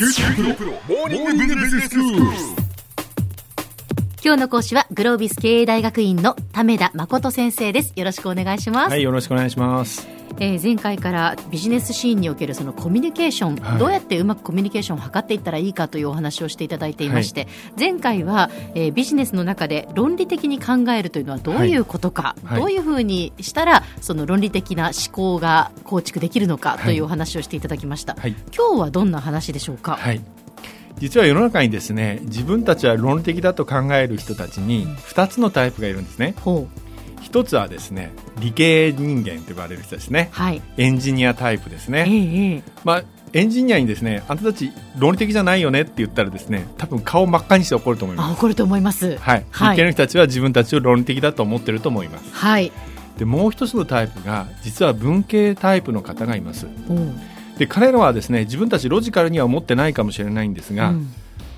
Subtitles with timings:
[0.00, 2.59] 九州大学モーニングビジネススクール。
[4.22, 7.94] 今日の講師はグロービス経営大学院の為田誠先生です。
[7.96, 10.06] よろしくお願いします、はい、よろしくお願いします。
[10.38, 13.78] えー前回からビジネスシーンにおけるそのコミュニケーション、はい。
[13.78, 17.48] どうやってうまくコミュニケーションを図っていったらいいかというお話をしていただいていまして、
[17.78, 22.60] 前回は、えービジネスの中で論理的に考えるというのはどういうことか、はい。
[22.60, 28.34] どういうふうにしたらその論理的な思考が構築できるのかはいというお話をしていただきました、はい。
[28.54, 30.20] 今日はどんな話でしょうか、はい。
[31.00, 36.34] 実は世の中にですね、自分たちは論理的だと考える人たちに2つのタイプがいるんですね。
[36.40, 36.80] ほう
[37.22, 40.28] 一つはですね、理系人間と呼ばれる人ですね。
[40.32, 42.04] はいエンジニアタイプですえね。
[42.06, 48.28] えええまあ、エンジニアにですね、あんたたち論理的じゃないよねって言ったらですね、多分顔真っ赤にして怒ると思います。
[48.28, 49.46] あ怒ると思いますはい。
[49.50, 52.34] はい理系の人たちは自分たちを論理的だと思ってると思います。
[52.34, 52.70] はい
[53.18, 56.66] で、もう一つのタイプが、実は文系タイプの方がいます。
[56.88, 57.14] おう
[57.60, 61.12] で、彼らはですね、自分たちロジカルには思ってないかもしれないんですが、うん。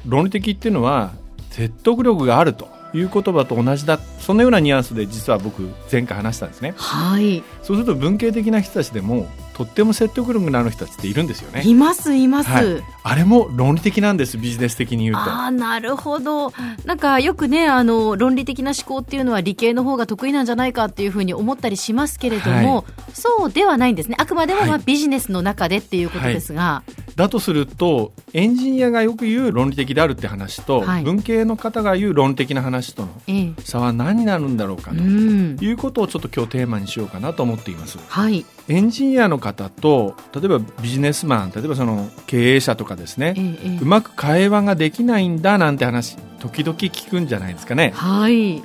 [0.04, 1.12] 論理的っていうのは
[1.50, 6.74] 説得力があるという言葉と同じだそのようなニュアンスで実は僕前回話したんですね。
[6.76, 7.44] はい。
[7.62, 9.28] そうすると文系的な人たちでも
[9.64, 11.62] とっても説得力のある人たちっているんですよね。
[11.64, 15.20] いますいます、はい、あれも論理的なんですビジネス的に言うと。
[15.20, 16.52] ああなるほど。
[16.84, 24.16] なんかよくねあの論理的な思考っていうのは理系の方が得意なんじゃないかっていうふうに思ったりしますけれども、はそうではないんですね。
[24.18, 24.82] あくまでもまあはい。
[24.84, 26.82] ビジネスの中でっていうことですが、
[27.16, 31.02] だとするとエンジニアがよく言う論理的であるって話と、はい。
[31.04, 33.52] 文系の方が言う論理的な話とのええ。
[33.64, 35.56] 差は何になるんだろうかうとん。
[35.60, 37.98] いうことをちょっと今日テーマにしようかなと思っています。
[38.08, 38.44] はい。
[38.68, 43.78] エンジニアの方と例えばビジネスマン例えばその経営者とかですねええええ。
[43.82, 47.92] うまく会話ができないんだなんて話時々聞くんじゃないですかね。
[47.94, 48.62] はい。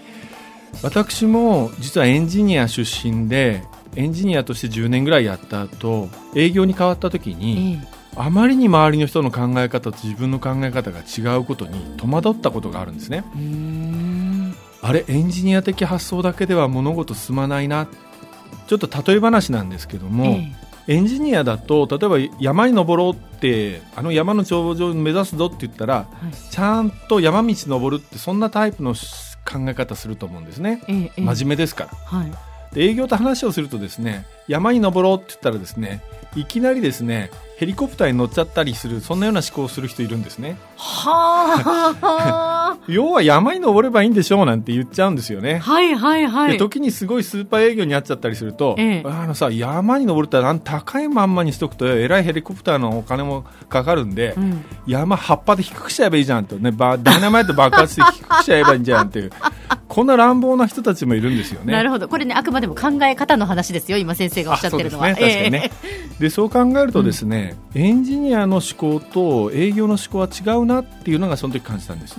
[0.84, 3.64] 私も実はエンジニア出身で
[3.96, 13.24] エンジニアとして10年ぐらいやった後営業に変わった時えにえあまりに周りの人の考え方と自分の考え方が違うことに戸惑ったことがあるんですね。
[14.82, 17.88] あれエンジニア的発想だけでは物事進まないな。
[18.68, 20.52] ちょっと例え話なんですけども、え
[20.88, 26.34] エンジニアだと例えば山に登ろうってあの山の頂上を目指すぞって言ったらえはい。
[26.52, 30.82] ちゃんと山道登るってそんなタイプの考え方すると思うんですね。
[30.88, 31.92] え真面目ですから。
[32.20, 32.32] はい。
[32.32, 32.38] で
[32.78, 36.02] 営業と話をするとですね山に登ろうって言ったらですね
[36.36, 40.58] いきなりですねヘリコプターに乗っちゃったりするそんなような思考をする人いるんですね。
[40.76, 42.78] はあ。
[42.88, 45.58] 要は山に登ればいいんでしょうなんて言っちゃうんですよね。
[45.58, 46.52] はいはいはい。
[46.52, 49.04] で時にすごいスーパー営業になっちゃったりすると、ええ。
[49.10, 54.64] あのさ山に登るってあの高いまんまにしとくとえらいヘリコプターのお金もかかるんで、うん。
[54.86, 59.32] 山葉っぱで低くしちゃえばいいじゃんとねばダイナマイト爆発して低くしちゃえばいいんじゃんっていう
[59.98, 61.74] こんな乱暴な人たちもいるんですよね。
[61.74, 62.08] なるほど。
[62.08, 65.08] これねあくまでも考え方の話ですよ今先生がおっしゃってるのは。
[65.08, 65.32] あそうね。
[65.32, 65.72] 確かにね、
[66.22, 72.16] でそう考えるとですね、エンジニアの思考と営業の思考は違うなっていうのがその時感じたんです。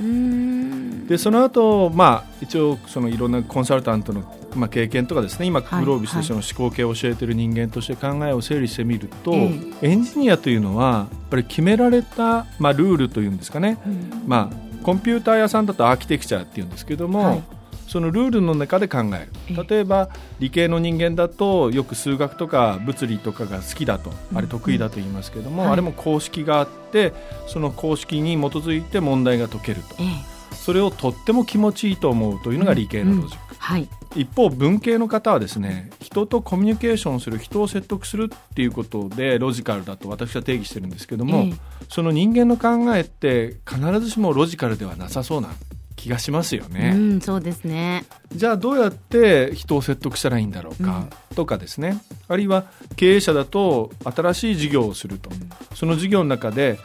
[1.08, 4.24] でその後、まあ一応そのいろんなコンサルタントの、
[4.56, 9.52] まあ、経験とかですね今はいグロービスの思考系を教えている人間として考えを整理してみると、え
[9.82, 14.24] エンジニアというのはやっぱり決められた、まあ、ルールというんですかね、うん。
[14.26, 17.57] まあ、コンピューター屋さんだとアーキテクチャっていうんですけども、はい
[17.88, 24.12] そのルールの中で考ええる例えば理系の人間だとよく数学とか物理とかが好きだと。
[24.34, 25.72] あれ得意だと言いますけども、はい。
[25.72, 27.12] あれも公式があって
[27.46, 29.96] その公式に基づいて問題が解けると。
[30.00, 30.38] ええ。
[30.54, 33.88] それをとっても気持ちいいと思うというのが理系のロジック、はい。
[34.14, 41.54] 一方文系の方はですね人とコミュニケーションする人を説得するっていうことでロジカルだと私は定義してるんですけども、ええ。
[41.88, 45.48] その人間の考えって必ずしもロジカルではなさそうな
[45.98, 48.04] 気がしますよね、うんそうですね。
[48.32, 52.00] じゃあどうやって人を説得したらいいんだろうか、とかですね。
[52.28, 52.64] あるいは
[52.96, 55.30] 経営者だと新しい事業をすると、
[55.74, 56.78] その事業の中で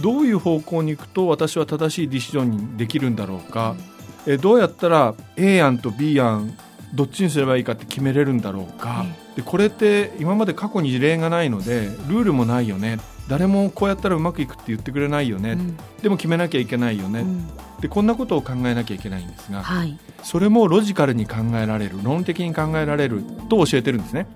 [0.00, 3.76] どういう方向に行くと私は正しいディシジョンにできるんだろうか、
[4.26, 6.58] えどうやったら A 案と B 案
[6.94, 9.06] どっちにすればいいかって決めれるんだろうか、
[9.36, 15.76] でこれって今まで過去に事例がないのでルールもないよね誰もこうやったらうまくいくって言ってくれないよね、うん。
[16.02, 17.46] でも決めなきゃいけないよね、うん。
[17.80, 19.98] でこんなことを考えなきゃいけないんですが、はい。
[20.22, 24.26] それもロジカルに考えられる論理的に考えられると教えてるんですね。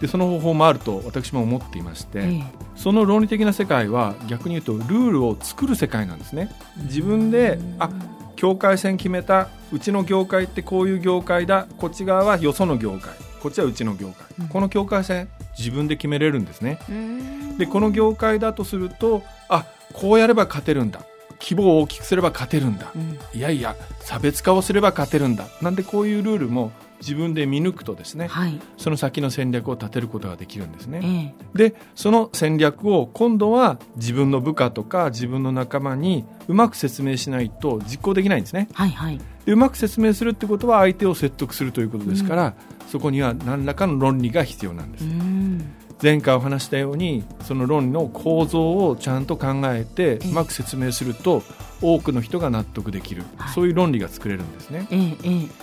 [0.00, 2.42] でその方法もあると私も思っていまして、え。
[2.76, 6.50] その論理的な世界は逆に言うとルールを作る世界なんですね。
[6.84, 7.90] 自分であ
[8.36, 14.48] 境界線決めたうちの業界ってこういう業界だこっち側はよその業界こっちはうちの業界、うん。
[14.48, 16.78] この境界線自分で決めれるんですね。
[16.88, 17.58] うん。
[17.58, 21.02] でこの業界だとするとあこうやれば勝てるんだ。
[21.40, 22.90] 規模を大きくすれば勝てるんだ。
[22.94, 23.18] うん。
[23.32, 25.46] いやいや差別化をすれば勝てるんだ。
[25.62, 28.60] なんでこういうルールも自分で見抜くとですね、はい。
[28.76, 31.34] その先の戦略を立てることができるんですえね。
[31.54, 38.68] えでその戦略を今度は自分の部下とか自分の仲間にうまく説明しないと実行できないんですね。
[38.72, 39.18] はいはい。
[39.18, 42.54] でうまく説明するってことは相手を説得するということですから、
[42.88, 45.04] そこには何らかの論理が必要なんです。
[45.04, 45.74] うん。
[46.00, 50.28] 前回お話したようにその論理の構造をちゃんと考えてええ。
[50.28, 51.42] うまく説明すると
[51.82, 53.54] 多くの人が納得できる、はい。
[53.54, 54.86] そういう論理が作れるんですね。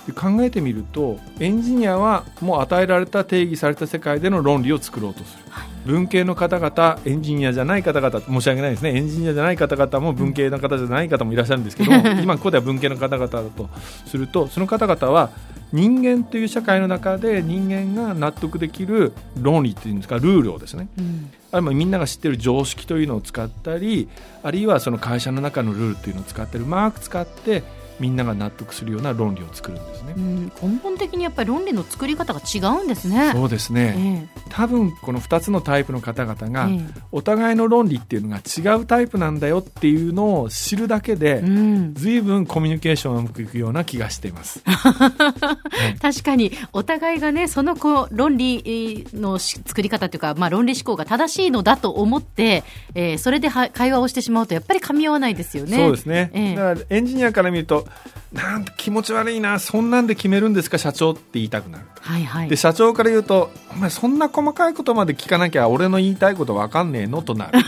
[0.07, 8.95] で考えてみるとエンジニアはもう与えられた定義された世界での論理を作ろうとする、はい文系の方々エンジニアじゃない方々申し訳ないですね。
[8.95, 13.69] エンジニアじゃない方々も文系の方じゃない方もいらっしゃるんですけども 今ここでは文系の方々だと
[14.05, 15.29] するとその方々は
[15.71, 20.87] 人間という社会の中で人間が納得できる論理っていうんですかルールをですね。
[20.97, 21.29] うん。
[21.51, 24.09] あるいはみんなが知ってる常識というのを使ったり
[24.43, 27.63] あるいはその会社の中のルールというのを使ってるうまく使って
[28.00, 30.19] みんなが納得するような論理を作るんですねう。
[30.19, 33.31] ん根本的にやっぱり論理の作り方が違うんですね。
[33.33, 44.62] そうですね、え多分この2つのタイプの方々がええお互いの論理っていうのが違うタイプなんだよっていうのを知るだけえでうん、随分コミュニケーションがうまくいくような気がしています。
[46.01, 52.63] 確かにお互いがねそのこう論理のし作り方というか、まあ、論理思考が正しいのだと思って、
[52.94, 55.77] えーそれでは会話をしてしまうとやっぱり噛み合わないですよね。
[55.77, 57.84] そうですね、ええだからエンジニアから見ると
[58.33, 61.85] なんて気持ち悪いなそんなんで決めるんですか社長って言いたくなる。
[62.01, 67.59] はいはいで社長から言うと「お前そんな細かいことまで聞かなきゃ俺の言いたいこと分かんねえの?」となる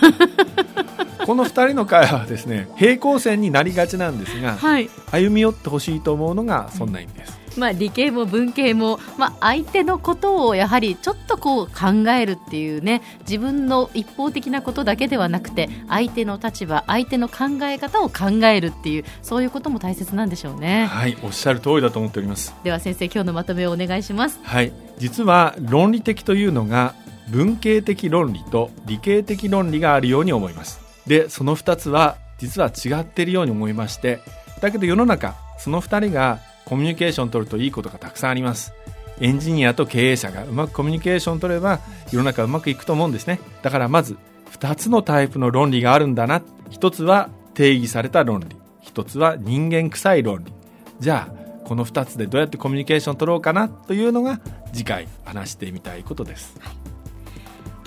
[1.26, 20.86] この2人の会話はですね平行線になりがちなんですがはい歩み寄ってほしいと思うのがそんな意味です、まあ、理系も文系も、まあ、相手のことをやはりちょっとこう考えるっていうね自分の一方的なことだけではなくて相手の立場相手の考え方を考えるっていうそういうことも大切なんでしょうね。
[20.86, 22.54] はいおっしゃる通りだと思っております。
[22.64, 24.40] では先生今日のまとめをお願いします。
[24.44, 26.96] はい実は論理的というのが
[27.30, 30.80] 文系的論理と理系的論理があるように思います。
[31.08, 34.20] でその2つは実は違っているように思いまして
[34.62, 38.74] だけど世の中その2人がコミュニケーションを取るといいことがたくさんあります。
[39.22, 41.80] エンジニアと経営者がうまくコミュニケーションを取れば
[42.12, 43.40] 世の中うまくいくと思うんですね。
[43.62, 44.18] だからまず
[44.52, 46.42] 2つのタイプの論理があるんだな。
[46.72, 48.58] 1つは定義された論理。
[48.84, 50.52] 1つは人間臭い論理。
[51.00, 54.42] じゃあこの2つでどうやってコミュニケーションを取ろうかなというのが
[54.74, 56.60] 次回話してみたいことです。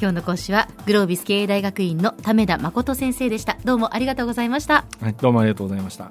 [0.00, 3.58] 今日の講師はグロービス経営大学院の為田誠先生でした。
[3.62, 4.86] どうもありがとうございました。
[5.02, 6.10] はい、どうもありがとうございました。